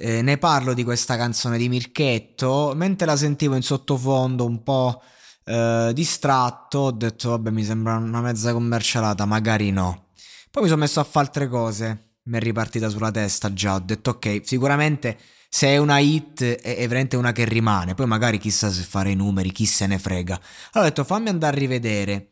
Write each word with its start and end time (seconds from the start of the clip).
eh, 0.00 0.22
ne 0.22 0.38
parlo 0.38 0.72
di 0.72 0.82
questa 0.82 1.16
canzone 1.18 1.58
di 1.58 1.68
Mirchetto, 1.68 2.72
mentre 2.74 3.06
la 3.06 3.16
sentivo 3.16 3.54
in 3.54 3.62
sottofondo 3.62 4.46
un 4.46 4.62
po' 4.62 5.02
eh, 5.44 5.90
distratto, 5.92 6.78
ho 6.78 6.90
detto 6.90 7.30
vabbè 7.30 7.50
mi 7.50 7.62
sembra 7.62 7.96
una 7.96 8.22
mezza 8.22 8.52
commercialata, 8.52 9.26
magari 9.26 9.70
no. 9.70 10.06
Poi 10.50 10.62
mi 10.62 10.68
sono 10.68 10.80
messo 10.80 11.00
a 11.00 11.04
fare 11.04 11.26
altre 11.26 11.48
cose, 11.48 12.12
mi 12.24 12.38
è 12.38 12.40
ripartita 12.40 12.88
sulla 12.88 13.10
testa 13.10 13.52
già, 13.52 13.74
ho 13.74 13.80
detto 13.80 14.10
ok, 14.10 14.40
sicuramente 14.42 15.18
se 15.50 15.66
è 15.68 15.76
una 15.76 15.98
hit 15.98 16.42
è, 16.42 16.76
è 16.76 16.88
veramente 16.88 17.16
una 17.16 17.32
che 17.32 17.44
rimane, 17.44 17.94
poi 17.94 18.06
magari 18.06 18.38
chissà 18.38 18.70
se 18.70 18.82
fare 18.82 19.10
i 19.10 19.16
numeri, 19.16 19.52
chi 19.52 19.66
se 19.66 19.86
ne 19.86 19.98
frega. 19.98 20.34
Allora 20.72 20.88
ho 20.88 20.92
detto 20.92 21.04
fammi 21.04 21.28
andare 21.28 21.56
a 21.56 21.58
rivedere. 21.58 22.26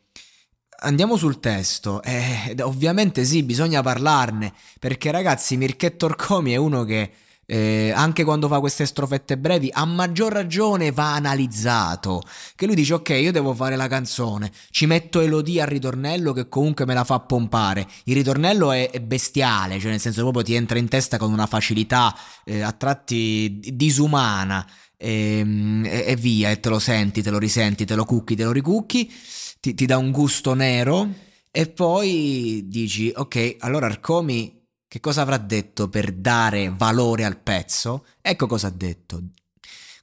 Andiamo 0.81 1.17
sul 1.17 1.39
testo, 1.39 2.01
eh, 2.01 2.55
ovviamente 2.61 3.25
sì, 3.25 3.43
bisogna 3.43 3.81
parlarne, 3.83 4.53
perché 4.79 5.11
ragazzi 5.11 5.57
Mirchetto 5.57 6.05
Orcomi 6.05 6.53
è 6.53 6.55
uno 6.55 6.83
che 6.85 7.11
eh, 7.51 7.91
anche 7.95 8.23
quando 8.23 8.47
fa 8.47 8.59
queste 8.59 8.85
strofette 8.85 9.35
brevi, 9.35 9.71
a 9.73 9.83
maggior 9.83 10.31
ragione 10.31 10.91
va 10.91 11.15
analizzato. 11.15 12.21
Che 12.55 12.67
lui 12.67 12.75
dice: 12.75 12.93
Ok, 12.93 13.09
io 13.09 13.31
devo 13.31 13.55
fare 13.55 13.75
la 13.75 13.87
canzone, 13.87 14.51
ci 14.69 14.85
metto 14.85 15.19
Elodie 15.19 15.63
al 15.63 15.67
ritornello 15.67 16.31
che 16.31 16.47
comunque 16.47 16.85
me 16.85 16.93
la 16.93 17.03
fa 17.03 17.19
pompare. 17.21 17.87
Il 18.03 18.13
ritornello 18.13 18.71
è, 18.71 18.91
è 18.91 18.99
bestiale, 19.01 19.79
cioè 19.79 19.89
nel 19.89 19.99
senso 19.99 20.21
proprio 20.21 20.43
ti 20.43 20.53
entra 20.53 20.77
in 20.77 20.87
testa 20.87 21.17
con 21.17 21.31
una 21.31 21.47
facilità 21.47 22.15
eh, 22.45 22.61
a 22.61 22.71
tratti 22.71 23.59
disumana. 23.73 24.63
E, 24.95 25.39
ehm, 25.39 25.85
e, 25.85 26.03
e, 26.05 26.15
via, 26.17 26.51
e 26.51 26.59
te 26.59 26.69
lo 26.69 26.77
senti, 26.77 27.23
te 27.23 27.31
lo 27.31 27.39
risenti, 27.39 27.83
te 27.83 27.95
lo 27.95 28.05
cucchi, 28.05 28.35
te 28.35 28.43
lo 28.43 28.51
ricucchi, 28.51 29.11
ti, 29.59 29.73
ti 29.73 29.85
dà 29.87 29.97
un 29.97 30.11
gusto 30.11 30.53
nero. 30.53 31.07
E 31.49 31.67
poi 31.67 32.65
dici: 32.67 33.11
Ok, 33.15 33.55
allora 33.59 33.87
Arcomi 33.87 34.58
che 34.89 34.99
cosa 34.99 35.21
avrà 35.21 35.37
detto 35.37 35.87
per 35.87 36.11
dare 36.11 36.73
valore 36.75 37.23
al 37.23 37.37
pezzo? 37.37 38.07
Ecco 38.21 38.47
cosa 38.47 38.67
ha 38.67 38.71
detto. 38.71 39.21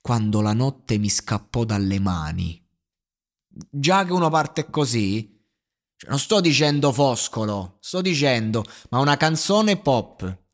Quando 0.00 0.40
la 0.40 0.52
notte 0.52 0.96
mi 0.96 1.08
scappò 1.08 1.64
dalle 1.64 1.98
mani. 1.98 2.64
Già 3.68 4.04
che 4.04 4.12
uno 4.12 4.30
parte 4.30 4.70
così, 4.70 5.44
cioè 5.96 6.08
non 6.08 6.20
sto 6.20 6.40
dicendo 6.40 6.92
foscolo, 6.92 7.78
sto 7.80 8.00
dicendo, 8.00 8.64
ma 8.90 9.00
una 9.00 9.16
canzone 9.16 9.76
pop 9.76 10.44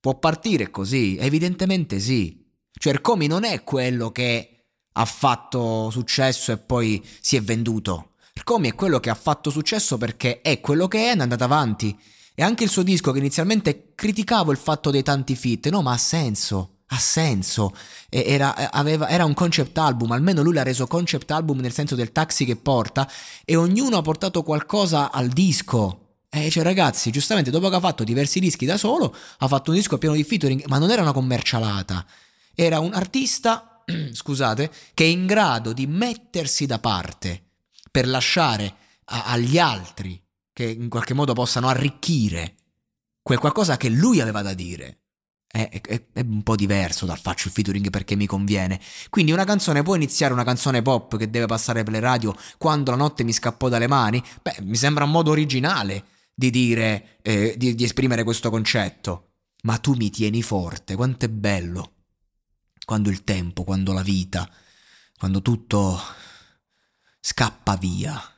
può 0.00 0.18
partire 0.18 0.70
così? 0.70 1.18
Evidentemente 1.18 2.00
sì. 2.00 2.50
Cioè 2.72 2.94
Ercomi 2.94 3.26
non 3.26 3.44
è 3.44 3.62
quello 3.62 4.10
che 4.10 4.68
ha 4.90 5.04
fatto 5.04 5.90
successo 5.90 6.50
e 6.50 6.56
poi 6.56 7.06
si 7.20 7.36
è 7.36 7.42
venduto. 7.42 8.12
Ercomi 8.32 8.70
è 8.70 8.74
quello 8.74 9.00
che 9.00 9.10
ha 9.10 9.14
fatto 9.14 9.50
successo 9.50 9.98
perché 9.98 10.40
è 10.40 10.60
quello 10.60 10.88
che 10.88 11.10
è 11.10 11.14
è 11.14 11.20
andato 11.20 11.44
avanti. 11.44 11.94
E 12.36 12.42
anche 12.42 12.64
il 12.64 12.70
suo 12.70 12.82
disco 12.82 13.12
che 13.12 13.18
inizialmente 13.18 13.92
criticavo 13.94 14.50
il 14.50 14.58
fatto 14.58 14.90
dei 14.90 15.04
tanti 15.04 15.36
fit, 15.36 15.68
no, 15.68 15.82
ma 15.82 15.92
ha 15.92 15.96
senso, 15.96 16.78
ha 16.88 16.98
senso. 16.98 17.72
Era, 18.08 18.72
aveva, 18.72 19.08
era, 19.08 19.24
un 19.24 19.34
concept 19.34 19.78
album, 19.78 20.10
almeno 20.10 20.42
lui 20.42 20.52
l'ha 20.52 20.64
reso 20.64 20.88
concept 20.88 21.30
album 21.30 21.60
nel 21.60 21.72
senso 21.72 21.94
del 21.94 22.10
taxi 22.10 22.44
che 22.44 22.56
porta 22.56 23.08
e 23.44 23.54
ognuno 23.54 23.98
ha 23.98 24.02
portato 24.02 24.42
qualcosa 24.42 25.12
al 25.12 25.28
disco. 25.28 26.00
E 26.28 26.50
cioè 26.50 26.64
ragazzi, 26.64 27.12
giustamente 27.12 27.52
dopo 27.52 27.68
che 27.68 27.76
ha 27.76 27.80
fatto 27.80 28.02
diversi 28.02 28.40
dischi 28.40 28.66
da 28.66 28.76
solo, 28.76 29.14
ha 29.38 29.46
fatto 29.46 29.70
un 29.70 29.76
disco 29.76 29.98
pieno 29.98 30.16
di 30.16 30.24
featuring, 30.24 30.64
ma 30.66 30.78
non 30.78 30.90
era 30.90 31.02
una 31.02 31.12
commercialata. 31.12 32.04
Era 32.52 32.80
un 32.80 32.94
artista, 32.94 33.84
scusate, 34.10 34.72
che 34.92 35.04
è 35.04 35.06
in 35.06 35.26
grado 35.26 35.72
di 35.72 35.86
mettersi 35.86 36.66
da 36.66 36.80
parte 36.80 37.42
per 37.92 38.08
lasciare 38.08 38.74
a, 39.04 39.26
agli 39.26 39.56
altri 39.58 40.20
che 40.54 40.64
in 40.64 40.88
qualche 40.88 41.12
modo 41.14 41.34
possano 41.34 41.68
arricchire 41.68 42.54
quel 43.20 43.38
qualcosa 43.38 43.76
che 43.76 43.90
lui 43.90 44.20
aveva 44.20 44.40
da 44.40 44.54
dire. 44.54 45.00
È, 45.54 45.68
è, 45.68 46.06
è, 46.12 46.20
un 46.20 46.42
po' 46.42 46.56
diverso 46.56 47.06
dal 47.06 47.18
faccio 47.18 47.48
il 47.48 47.54
featuring 47.54 47.90
perché 47.90 48.16
mi 48.16 48.26
conviene. 48.26 48.80
Quindi 49.10 49.32
una 49.32 49.44
canzone 49.44 49.82
può 49.82 49.94
iniziare 49.94 50.32
una 50.32 50.44
canzone 50.44 50.80
pop 50.80 51.16
che 51.16 51.30
deve 51.30 51.46
passare 51.46 51.82
per 51.82 51.92
le 51.92 52.00
radio 52.00 52.34
quando 52.56 52.90
la 52.90 52.96
notte 52.96 53.24
mi 53.24 53.32
scappò 53.32 53.68
dalle 53.68 53.86
mani? 53.86 54.22
Beh, 54.42 54.56
mi 54.62 54.76
sembra 54.76 55.04
un 55.04 55.10
modo 55.10 55.30
originale 55.30 56.04
di 56.34 56.50
dire, 56.50 57.18
eh, 57.22 57.54
di, 57.56 57.74
di 57.74 57.84
esprimere 57.84 58.24
questo 58.24 58.50
concetto. 58.50 59.30
Ma 59.62 59.78
tu 59.78 59.94
mi 59.94 60.10
tieni 60.10 60.42
forte, 60.42 60.94
quanto 60.94 61.24
è 61.24 61.28
bello. 61.28 61.92
Quando 62.84 63.10
il 63.10 63.24
tempo, 63.24 63.64
quando 63.64 63.92
la 63.92 64.02
vita, 64.02 64.48
quando 65.16 65.40
tutto 65.40 66.00
scappa 67.20 67.76
via 67.76 68.33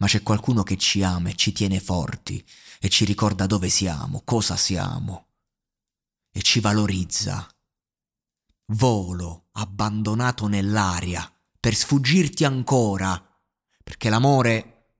ma 0.00 0.06
c'è 0.06 0.22
qualcuno 0.22 0.62
che 0.62 0.76
ci 0.76 1.02
ama 1.02 1.28
e 1.28 1.36
ci 1.36 1.52
tiene 1.52 1.78
forti 1.78 2.44
e 2.80 2.88
ci 2.88 3.04
ricorda 3.04 3.46
dove 3.46 3.68
siamo, 3.68 4.22
cosa 4.24 4.56
siamo 4.56 5.28
e 6.32 6.42
ci 6.42 6.60
valorizza. 6.60 7.46
Volo 8.72 9.48
abbandonato 9.52 10.46
nell'aria 10.46 11.30
per 11.58 11.74
sfuggirti 11.74 12.44
ancora, 12.44 13.22
perché 13.82 14.08
l'amore 14.08 14.94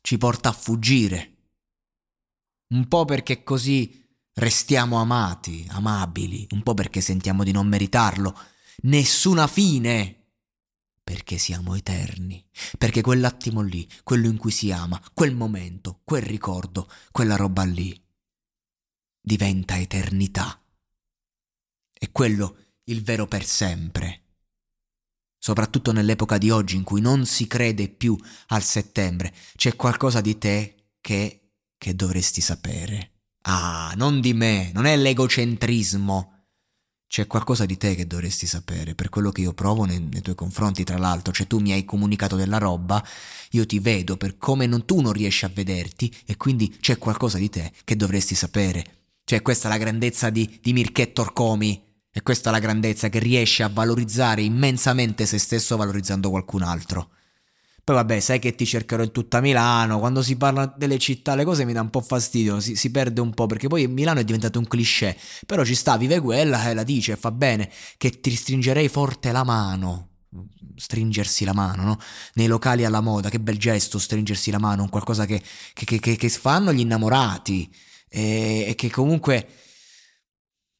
ci 0.00 0.16
porta 0.16 0.50
a 0.50 0.52
fuggire. 0.52 1.30
Un 2.68 2.86
po' 2.86 3.04
perché 3.04 3.42
così 3.42 4.06
restiamo 4.34 5.00
amati, 5.00 5.66
amabili, 5.70 6.46
un 6.50 6.62
po' 6.62 6.74
perché 6.74 7.00
sentiamo 7.00 7.42
di 7.42 7.50
non 7.50 7.66
meritarlo. 7.66 8.38
Nessuna 8.82 9.48
fine 9.48 10.23
perché 11.04 11.36
siamo 11.36 11.74
eterni, 11.74 12.42
perché 12.78 13.02
quell'attimo 13.02 13.60
lì, 13.60 13.86
quello 14.02 14.26
in 14.26 14.38
cui 14.38 14.50
si 14.50 14.72
ama, 14.72 15.00
quel 15.12 15.36
momento, 15.36 16.00
quel 16.02 16.22
ricordo, 16.22 16.90
quella 17.12 17.36
roba 17.36 17.62
lì, 17.64 18.02
diventa 19.20 19.78
eternità. 19.78 20.58
E 21.92 22.10
quello 22.10 22.56
il 22.84 23.02
vero 23.02 23.26
per 23.26 23.44
sempre. 23.44 24.22
Soprattutto 25.38 25.92
nell'epoca 25.92 26.38
di 26.38 26.48
oggi 26.48 26.76
in 26.76 26.84
cui 26.84 27.02
non 27.02 27.26
si 27.26 27.46
crede 27.46 27.90
più 27.90 28.18
al 28.48 28.62
settembre, 28.62 29.34
c'è 29.56 29.76
qualcosa 29.76 30.22
di 30.22 30.38
te 30.38 30.92
che, 31.02 31.50
che 31.76 31.94
dovresti 31.94 32.40
sapere. 32.40 33.10
Ah, 33.42 33.92
non 33.96 34.22
di 34.22 34.32
me, 34.32 34.72
non 34.72 34.86
è 34.86 34.96
l'egocentrismo 34.96 36.33
c'è 37.14 37.28
qualcosa 37.28 37.64
di 37.64 37.76
te 37.76 37.94
che 37.94 38.08
dovresti 38.08 38.44
sapere, 38.44 38.96
per 38.96 39.08
quello 39.08 39.30
che 39.30 39.42
io 39.42 39.52
provo 39.52 39.84
nei, 39.84 40.00
nei, 40.00 40.20
tuoi 40.20 40.34
confronti, 40.34 40.82
tra 40.82 40.98
l'altro, 40.98 41.32
cioè 41.32 41.46
tu 41.46 41.60
mi 41.60 41.70
hai 41.70 41.84
comunicato 41.84 42.34
della 42.34 42.58
roba, 42.58 43.00
io 43.50 43.64
ti 43.66 43.78
vedo 43.78 44.16
per 44.16 44.36
come 44.36 44.66
non, 44.66 44.84
tu 44.84 45.00
non 45.00 45.12
riesci 45.12 45.44
a 45.44 45.50
vederti 45.54 46.12
e 46.26 46.36
quindi 46.36 46.76
c'è 46.80 46.98
qualcosa 46.98 47.38
di 47.38 47.48
te 47.48 47.70
che 47.84 47.94
dovresti 47.94 48.34
sapere. 48.34 48.84
Cioè 49.22 49.42
questa 49.42 49.68
è 49.68 49.70
la 49.70 49.78
grandezza 49.78 50.28
di, 50.28 50.58
di 50.60 50.72
Mirchetto 50.72 51.20
Orcomi, 51.20 51.80
E 52.10 52.20
questa 52.22 52.48
è 52.48 52.52
la 52.52 52.58
grandezza 52.58 53.08
che 53.08 53.20
riesce 53.20 53.62
a 53.62 53.70
valorizzare 53.72 54.42
immensamente 54.42 55.24
se 55.24 55.38
stesso 55.38 55.76
valorizzando 55.76 56.30
qualcun 56.30 56.62
altro. 56.62 57.10
Poi 57.84 57.96
vabbè, 57.96 58.18
sai 58.18 58.38
che 58.38 58.54
ti 58.54 58.64
cercherò 58.64 59.02
in 59.02 59.12
tutta 59.12 59.42
Milano, 59.42 59.98
quando 59.98 60.22
si 60.22 60.36
parla 60.36 60.64
delle 60.74 60.98
città 60.98 61.34
le 61.34 61.44
cose 61.44 61.66
mi 61.66 61.74
dà 61.74 61.82
un 61.82 61.90
po' 61.90 62.00
fastidio, 62.00 62.58
si, 62.58 62.76
si 62.76 62.90
perde 62.90 63.20
un 63.20 63.34
po' 63.34 63.44
perché 63.44 63.68
poi 63.68 63.86
Milano 63.88 64.20
è 64.20 64.24
diventato 64.24 64.58
un 64.58 64.66
cliché, 64.66 65.14
però 65.44 65.64
ci 65.64 65.74
sta, 65.74 65.98
vive 65.98 66.18
quella 66.20 66.70
e 66.70 66.72
la 66.72 66.82
dice, 66.82 67.14
fa 67.16 67.30
bene, 67.30 67.70
che 67.98 68.20
ti 68.20 68.34
stringerei 68.34 68.88
forte 68.88 69.32
la 69.32 69.44
mano, 69.44 70.08
stringersi 70.76 71.44
la 71.44 71.52
mano, 71.52 71.82
no? 71.82 71.98
Nei 72.34 72.46
locali 72.46 72.86
alla 72.86 73.02
moda, 73.02 73.28
che 73.28 73.38
bel 73.38 73.58
gesto 73.58 73.98
stringersi 73.98 74.50
la 74.50 74.58
mano, 74.58 74.84
un 74.84 74.88
qualcosa 74.88 75.26
che, 75.26 75.42
che, 75.74 75.84
che, 75.98 76.16
che 76.16 76.28
fanno 76.30 76.72
gli 76.72 76.80
innamorati 76.80 77.70
e, 78.08 78.64
e 78.66 78.74
che 78.76 78.88
comunque 78.90 79.46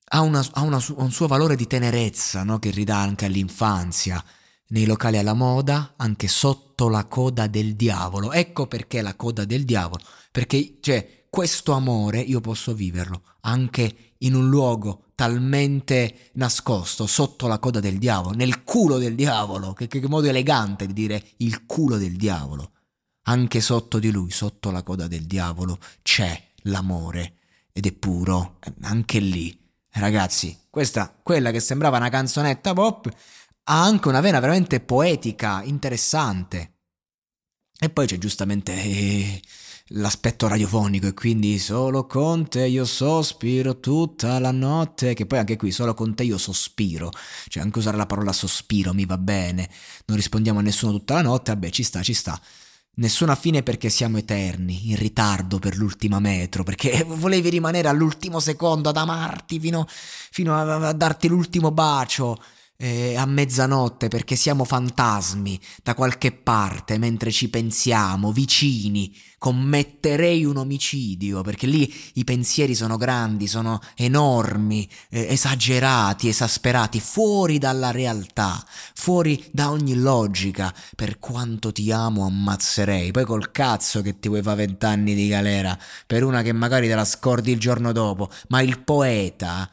ha, 0.06 0.20
una, 0.22 0.42
ha 0.52 0.62
una, 0.62 0.82
un 0.96 1.12
suo 1.12 1.26
valore 1.26 1.54
di 1.54 1.66
tenerezza, 1.66 2.44
no? 2.44 2.58
Che 2.58 2.70
ridà 2.70 2.96
anche 2.96 3.26
all'infanzia 3.26 4.24
nei 4.68 4.86
locali 4.86 5.18
alla 5.18 5.34
moda, 5.34 5.94
anche 5.96 6.28
sotto 6.28 6.88
la 6.88 7.04
coda 7.06 7.46
del 7.46 7.74
diavolo. 7.74 8.32
Ecco 8.32 8.66
perché 8.66 9.02
la 9.02 9.14
coda 9.14 9.44
del 9.44 9.64
diavolo, 9.64 10.02
perché 10.30 10.78
cioè, 10.80 11.26
questo 11.28 11.72
amore 11.72 12.20
io 12.20 12.40
posso 12.40 12.74
viverlo 12.74 13.22
anche 13.40 14.14
in 14.18 14.34
un 14.34 14.48
luogo 14.48 15.04
talmente 15.14 16.30
nascosto, 16.34 17.06
sotto 17.06 17.46
la 17.46 17.58
coda 17.58 17.80
del 17.80 17.98
diavolo, 17.98 18.34
nel 18.34 18.64
culo 18.64 18.98
del 18.98 19.14
diavolo, 19.14 19.72
che, 19.72 19.86
che 19.86 20.06
modo 20.08 20.28
elegante 20.28 20.86
di 20.86 20.92
dire 20.92 21.22
il 21.38 21.66
culo 21.66 21.96
del 21.96 22.16
diavolo. 22.16 22.70
Anche 23.26 23.60
sotto 23.60 23.98
di 23.98 24.10
lui, 24.10 24.30
sotto 24.30 24.70
la 24.70 24.82
coda 24.82 25.06
del 25.06 25.24
diavolo, 25.24 25.78
c'è 26.02 26.40
l'amore 26.62 27.36
ed 27.72 27.86
è 27.86 27.92
puro, 27.92 28.58
anche 28.82 29.18
lì. 29.18 29.56
Ragazzi, 29.90 30.56
questa, 30.68 31.16
quella 31.22 31.50
che 31.50 31.60
sembrava 31.60 31.96
una 31.96 32.08
canzonetta 32.08 32.72
pop, 32.72 33.08
ha 33.64 33.82
anche 33.82 34.08
una 34.08 34.20
vena 34.20 34.40
veramente 34.40 34.80
poetica, 34.80 35.62
interessante. 35.62 36.72
E 37.78 37.90
poi 37.90 38.06
c'è 38.06 38.18
giustamente 38.18 38.72
eh, 38.72 39.42
l'aspetto 39.88 40.48
radiofonico 40.48 41.06
e 41.06 41.14
quindi 41.14 41.58
solo 41.58 42.06
con 42.06 42.48
te 42.48 42.66
io 42.66 42.84
sospiro 42.84 43.80
tutta 43.80 44.38
la 44.38 44.52
notte, 44.52 45.14
che 45.14 45.26
poi 45.26 45.38
anche 45.38 45.56
qui 45.56 45.70
solo 45.70 45.94
con 45.94 46.14
te 46.14 46.24
io 46.24 46.38
sospiro, 46.38 47.10
cioè 47.48 47.62
anche 47.62 47.78
usare 47.78 47.96
la 47.96 48.06
parola 48.06 48.32
sospiro 48.32 48.94
mi 48.94 49.06
va 49.06 49.18
bene, 49.18 49.68
non 50.06 50.16
rispondiamo 50.16 50.60
a 50.60 50.62
nessuno 50.62 50.92
tutta 50.92 51.14
la 51.14 51.22
notte, 51.22 51.52
vabbè 51.52 51.70
ci 51.70 51.82
sta, 51.82 52.02
ci 52.02 52.14
sta. 52.14 52.40
Nessuna 52.96 53.34
fine 53.34 53.64
perché 53.64 53.90
siamo 53.90 54.18
eterni, 54.18 54.90
in 54.90 54.96
ritardo 54.96 55.58
per 55.58 55.76
l'ultima 55.76 56.20
metro, 56.20 56.62
perché 56.62 57.02
volevi 57.08 57.48
rimanere 57.50 57.88
all'ultimo 57.88 58.38
secondo 58.38 58.90
ad 58.90 58.96
amarti 58.96 59.58
fino, 59.58 59.86
fino 59.88 60.54
a, 60.54 60.88
a 60.88 60.92
darti 60.92 61.26
l'ultimo 61.28 61.72
bacio 61.72 62.38
eh, 62.76 63.16
a 63.16 63.24
mezzanotte 63.24 64.08
perché 64.08 64.34
siamo 64.36 64.64
fantasmi 64.64 65.58
da 65.82 65.94
qualche 65.94 66.32
parte 66.32 66.98
mentre 66.98 67.30
ci 67.30 67.48
pensiamo, 67.48 68.32
vicini, 68.32 69.14
commetterei 69.38 70.44
un 70.44 70.56
omicidio 70.56 71.42
perché 71.42 71.66
lì 71.66 71.92
i 72.14 72.24
pensieri 72.24 72.74
sono 72.74 72.96
grandi, 72.96 73.46
sono 73.46 73.80
enormi, 73.94 74.88
eh, 75.10 75.26
esagerati, 75.32 76.28
esasperati, 76.28 77.00
fuori 77.00 77.58
dalla 77.58 77.90
realtà, 77.90 78.64
fuori 78.94 79.42
da 79.52 79.70
ogni 79.70 79.94
logica. 79.94 80.74
Per 80.96 81.18
quanto 81.18 81.72
ti 81.72 81.92
amo 81.92 82.24
ammazzerei, 82.26 83.10
poi 83.10 83.24
col 83.24 83.50
cazzo 83.52 84.02
che 84.02 84.18
ti 84.18 84.28
vuoi 84.28 84.42
fare 84.42 84.66
vent'anni 84.66 85.14
di 85.14 85.28
galera 85.28 85.78
per 86.06 86.24
una 86.24 86.42
che 86.42 86.52
magari 86.52 86.88
te 86.88 86.94
la 86.94 87.04
scordi 87.04 87.52
il 87.52 87.60
giorno 87.60 87.92
dopo, 87.92 88.30
ma 88.48 88.60
il 88.62 88.80
poeta 88.80 89.70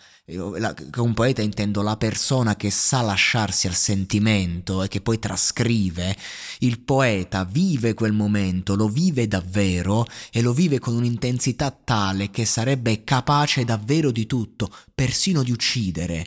con 0.92 1.14
poeta 1.14 1.42
intendo 1.42 1.82
la 1.82 1.98
persona 1.98 2.56
che 2.56 2.70
sa 2.70 3.02
lasciarsi 3.02 3.68
al 3.68 3.74
sentimento 3.74 4.84
e 4.84 4.88
che 4.88 5.02
poi 5.02 5.20
trascrive, 5.20 6.16
il 6.60 6.80
poeta 6.80 7.44
vive 7.44 7.94
quel 7.94 8.14
momento, 8.14 8.76
lo 8.76 8.88
vive 8.88 9.28
davvero 9.28 10.06
e 10.32 10.42
lo 10.42 10.54
vive 10.54 10.80
con 10.80 10.96
un'intensità 10.96 11.72
tale 11.72 12.30
che 12.30 12.46
sarebbe 12.46 13.04
capace 13.04 13.66
davvero 13.66 14.12
di 14.12 14.26
tutto, 14.26 14.70
persino 14.94 15.44
di 15.44 15.52
uccidere. 15.52 16.26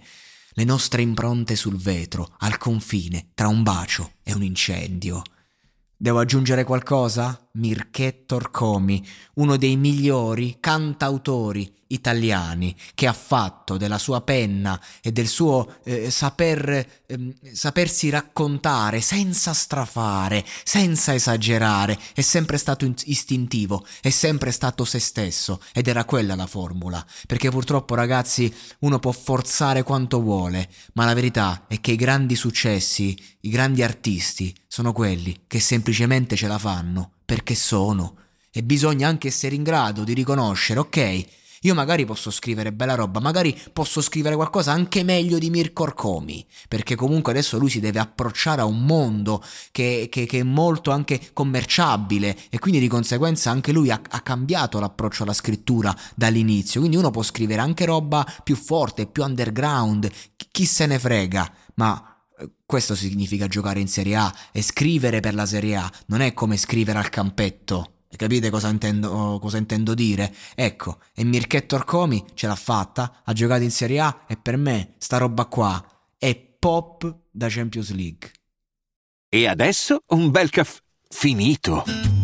Le 0.56 0.64
nostre 0.64 1.02
impronte 1.02 1.56
sul 1.56 1.76
vetro, 1.76 2.34
al 2.38 2.58
confine, 2.58 3.30
tra 3.34 3.48
un 3.48 3.62
bacio 3.62 4.12
e 4.22 4.34
un 4.34 4.42
incendio. 4.42 5.22
Devo 5.96 6.20
aggiungere 6.20 6.64
qualcosa? 6.64 7.43
Mirchetto 7.56 8.34
Orcomi, 8.34 9.04
uno 9.34 9.56
dei 9.56 9.76
migliori 9.76 10.56
cantautori 10.58 11.72
italiani, 11.88 12.74
che 12.94 13.06
ha 13.06 13.12
fatto 13.12 13.76
della 13.76 13.98
sua 13.98 14.22
penna 14.22 14.80
e 15.00 15.12
del 15.12 15.28
suo 15.28 15.76
eh, 15.84 16.10
saper, 16.10 17.02
eh, 17.06 17.34
sapersi 17.52 18.10
raccontare 18.10 19.00
senza 19.00 19.52
strafare, 19.52 20.44
senza 20.64 21.14
esagerare, 21.14 21.96
è 22.12 22.22
sempre 22.22 22.58
stato 22.58 22.92
istintivo, 23.04 23.86
è 24.00 24.10
sempre 24.10 24.50
stato 24.50 24.84
se 24.84 24.98
stesso 24.98 25.60
ed 25.72 25.86
era 25.86 26.04
quella 26.04 26.34
la 26.34 26.48
formula, 26.48 27.06
perché 27.28 27.50
purtroppo 27.50 27.94
ragazzi 27.94 28.52
uno 28.80 28.98
può 28.98 29.12
forzare 29.12 29.84
quanto 29.84 30.20
vuole, 30.20 30.68
ma 30.94 31.04
la 31.04 31.14
verità 31.14 31.66
è 31.68 31.80
che 31.80 31.92
i 31.92 31.96
grandi 31.96 32.34
successi, 32.34 33.16
i 33.42 33.50
grandi 33.50 33.84
artisti 33.84 34.52
sono 34.66 34.92
quelli 34.92 35.42
che 35.46 35.60
semplicemente 35.60 36.34
ce 36.34 36.48
la 36.48 36.58
fanno 36.58 37.13
perché 37.24 37.54
sono. 37.54 38.16
E 38.50 38.62
bisogna 38.62 39.08
anche 39.08 39.28
essere 39.28 39.54
in 39.54 39.62
grado 39.62 40.04
di 40.04 40.12
riconoscere, 40.12 40.80
ok, 40.80 41.26
io 41.64 41.74
magari 41.74 42.04
posso 42.04 42.30
scrivere 42.30 42.72
bella 42.72 42.94
roba, 42.94 43.20
magari 43.20 43.58
posso 43.72 44.02
scrivere 44.02 44.34
qualcosa 44.34 44.72
anche 44.72 45.02
meglio 45.02 45.38
di 45.38 45.48
Mirko 45.48 45.84
Orcomi, 45.84 46.44
perché 46.68 46.94
comunque 46.94 47.32
adesso 47.32 47.58
lui 47.58 47.70
si 47.70 47.80
deve 47.80 47.98
approcciare 47.98 48.60
a 48.60 48.66
un 48.66 48.84
mondo 48.84 49.42
che, 49.72 50.08
che, 50.10 50.26
che 50.26 50.40
è 50.40 50.42
molto 50.42 50.90
anche 50.90 51.30
commerciabile 51.32 52.36
e 52.50 52.58
quindi 52.58 52.80
di 52.80 52.88
conseguenza 52.88 53.50
anche 53.50 53.72
lui 53.72 53.90
ha, 53.90 53.98
ha 54.10 54.20
cambiato 54.20 54.78
l'approccio 54.78 55.22
alla 55.22 55.32
scrittura 55.32 55.96
dall'inizio, 56.14 56.80
quindi 56.80 56.98
uno 56.98 57.10
può 57.10 57.22
scrivere 57.22 57.62
anche 57.62 57.86
roba 57.86 58.26
più 58.42 58.56
forte, 58.56 59.06
più 59.06 59.22
underground, 59.22 60.10
chi 60.50 60.66
se 60.66 60.84
ne 60.84 60.98
frega, 60.98 61.50
ma 61.76 62.13
questo 62.64 62.94
significa 62.94 63.46
giocare 63.46 63.80
in 63.80 63.88
Serie 63.88 64.16
A 64.16 64.34
e 64.52 64.62
scrivere 64.62 65.20
per 65.20 65.34
la 65.34 65.46
Serie 65.46 65.76
A, 65.76 65.92
non 66.06 66.20
è 66.20 66.32
come 66.32 66.56
scrivere 66.56 66.98
al 66.98 67.08
campetto. 67.08 67.90
Capite 68.16 68.48
cosa 68.48 68.68
intendo, 68.68 69.38
cosa 69.40 69.56
intendo 69.56 69.92
dire? 69.92 70.32
Ecco, 70.54 70.98
e 71.14 71.24
Mirchetto 71.24 71.74
Arcomi 71.74 72.24
ce 72.34 72.46
l'ha 72.46 72.54
fatta, 72.54 73.22
ha 73.24 73.32
giocato 73.32 73.62
in 73.62 73.72
Serie 73.72 74.00
A 74.00 74.24
e 74.28 74.36
per 74.36 74.56
me 74.56 74.94
sta 74.98 75.18
roba 75.18 75.46
qua 75.46 75.84
è 76.16 76.34
pop 76.36 77.16
da 77.30 77.48
Champions 77.48 77.90
League. 77.92 78.30
E 79.28 79.46
adesso 79.48 80.02
un 80.08 80.30
bel 80.30 80.50
caffè 80.50 80.80
finito. 81.08 82.23